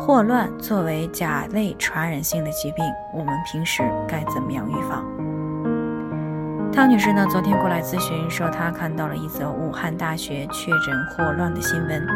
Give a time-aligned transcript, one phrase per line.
[0.00, 5.04] 霍乱作为甲类传染性的疾病，我们平时该怎么样预防？
[6.72, 12.06] 汤女士呢，昨天过来咨询说，她看到了一则武汉大学确诊霍乱的新闻。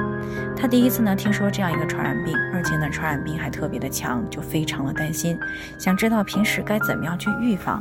[0.56, 5.38] 她第一次呢听说这样一个传染病，而且呢传染病还特别的强，就非常的担心，
[5.78, 7.80] 想知道平时该怎么样去预防。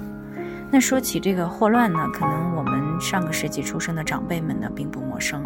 [0.72, 5.44] 那说起这个霍乱呢，可能我们上个世纪出生的长辈们呢并不陌生。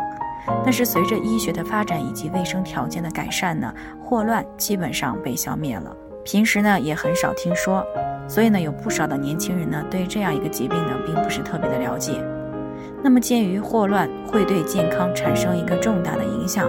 [0.63, 3.71] 但是随着医学的发展以及卫生条件的改善呢，
[4.03, 5.95] 霍乱基本上被消灭了。
[6.25, 7.85] 平时呢也很少听说，
[8.27, 12.13] 所以呢有不少的年轻人呢对这样一个疾病呢并不是特别的了解。
[13.03, 16.67] 那么鉴于霍乱会对健康产生一个重大的影响，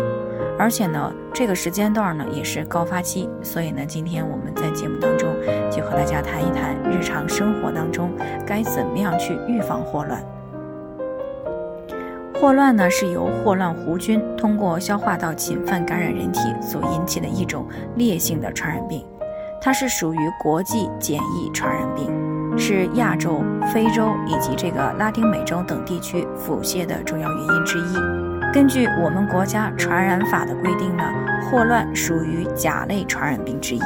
[0.58, 5.28] 而且呢这个时间段呢也是高发期，所以呢今天我们在节目当中
[5.70, 8.10] 就和大家谈一谈日常生活当中
[8.46, 10.22] 该怎么样去预防霍乱。
[12.34, 19.06] 霍乱呢，是由霍乱弧菌通过消化道侵犯感染人体所引起的一种烈性的传染病，
[19.60, 22.10] 它是属于国际简易传染病，
[22.58, 28.31] 是亚洲、非洲以及这个拉丁美洲等地区腹泻的重要原因之一。
[28.52, 31.02] 根据我们国家传染法的规定呢，
[31.42, 33.80] 霍乱属于甲类传染病之一，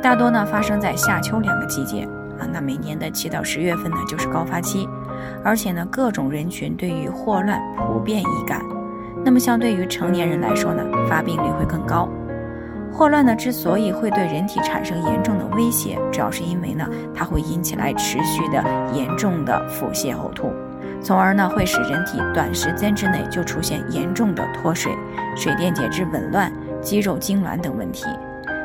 [0.00, 2.02] 大多呢发生在夏秋两个季节
[2.38, 4.88] 啊，那每年的七到十月份呢就是高发期。
[5.44, 8.62] 而且呢，各种人群对于霍乱普遍易感，
[9.24, 12.08] 那么相对于成年人来说呢，发病率会更高。
[12.92, 18.62] 霍乱呢，之所以会对人体产生严重的威胁，主要是因为呢，它会引起来持续的
[18.94, 20.52] 严重的腹泻、呕吐，
[21.02, 24.92] 从而呢，会使人体短时间之内就出现严重的脱水、
[25.36, 26.52] 水电解质紊乱、
[26.82, 28.04] 肌肉痉挛等问题。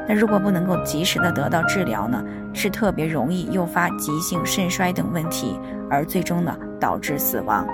[0.07, 2.23] 那如果不能够及时的得到治疗呢，
[2.53, 7.65] 是特别容易诱发急性肾衰等问题，而最终呢导致死亡。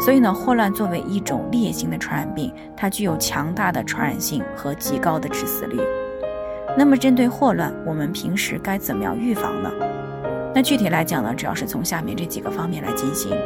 [0.00, 5.78] 所以呢，霍乱作为一种烈性的传染病，它具有强大的传染性和极高的致死率。
[6.78, 9.70] 那么针对霍乱，我们平时该怎么样预防呢？
[10.54, 13.36] 那具体来讲呢，主要是从下面这几个方面来进行。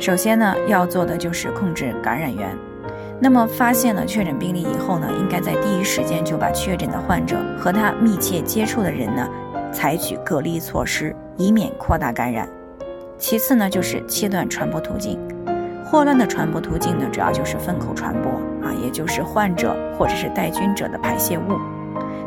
[0.00, 2.48] 首先呢，要做的就是控制感染源。
[3.20, 9.28] 那么发现了确诊病例以后呢，应该在第一时间就把确诊的患者和他密切接触的人呢，
[9.70, 12.48] 采取隔离措施，以免扩大感染。
[13.18, 15.18] 其次呢，就是切断传播途径。
[15.84, 18.32] 霍乱的传播途径呢，主要就是粪口传播
[18.66, 21.42] 啊，也就是患者或者是带菌者的排泄物。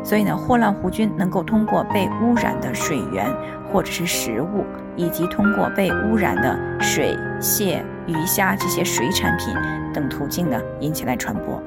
[0.04, 3.26] 所以呢，霍乱弧菌能够通过被污染的水源
[3.74, 4.64] 或者是食物，
[4.94, 9.52] 以及通过被污染的水、蟹、鱼虾这些水产品
[9.92, 11.60] 等途径呢，引起来传播。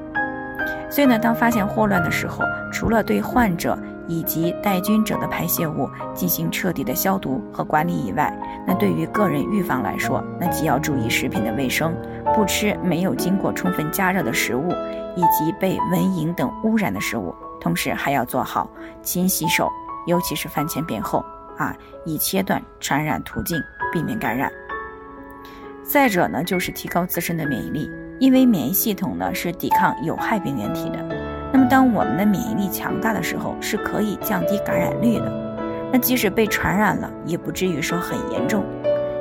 [0.88, 2.42] 所以呢，当发现霍乱的时候，
[2.72, 8.34] 除了对患者以及带菌者的排泄物进行彻底的消毒和管理以外，
[8.66, 11.94] 那对于个人预防来说，那既要注意食品的卫生，
[12.34, 14.70] 不吃没有经过充分加热的食物，
[15.14, 17.34] 以及被蚊蝇等污染的食物。
[17.60, 18.66] 同时还要做好
[19.02, 19.68] 勤洗手，
[20.06, 21.22] 尤其是饭前便后
[21.58, 21.76] 啊，
[22.06, 23.60] 以切断传染途径，
[23.92, 24.50] 避免感染。
[25.82, 30.98] 再者呢，就是提高自身的免疫力，因为免疫系统呢是抵抗有害病原体的。
[31.52, 35.46] 那么当我们的免疫力强大的时候，是可以降低感染率的。
[35.92, 38.64] 那即使被传染了，也不至于说很严重。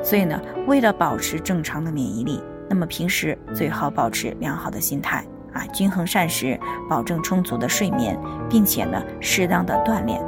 [0.03, 5.25] 所以呢，为了保持正常的免疫力，那么平时最好保持良好的心态。
[5.53, 6.59] 啊，均衡膳食，
[6.89, 8.19] 保证充足的睡眠，
[8.49, 10.21] 并且呢，适当的锻炼。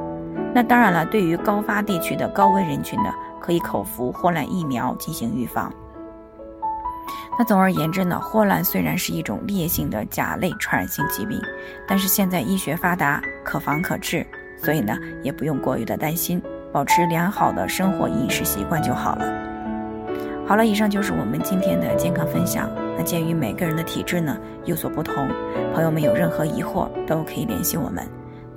[0.54, 5.72] 那当然了，对于高发地区的高危人群呢，可以口服霍乱疫苗进行预防。
[7.38, 11.40] 那总而言之呢，霍乱虽然是一种烈性的甲类传染性疾病，
[11.88, 14.26] 但是现在医学发达，可防可治，
[14.58, 16.42] 所以呢，也不用过于的担心，
[16.74, 19.26] 保持良好的生活饮食习惯就好了。
[20.46, 22.70] 好了，以上就是我们今天的健康分享。
[22.98, 25.30] 那鉴于每个人的体质呢有所不同，
[25.74, 28.06] 朋友们有任何疑惑都可以联系我们，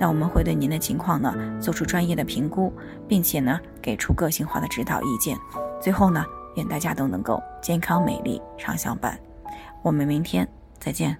[0.03, 2.73] 那我们会对您的情况呢做出专业的评估，
[3.07, 5.37] 并且呢给出个性化的指导意见。
[5.79, 6.25] 最后呢，
[6.57, 9.17] 愿大家都能够健康美丽常相伴。
[9.81, 10.45] 我们明天
[10.77, 11.17] 再见。